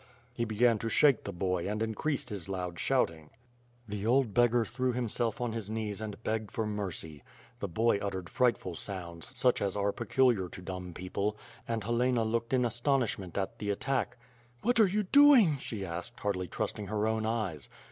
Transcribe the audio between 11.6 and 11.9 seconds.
and